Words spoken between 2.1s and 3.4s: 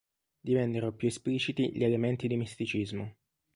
di misticismo.